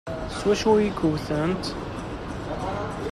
[0.37, 1.65] S wacu ay k-wtent?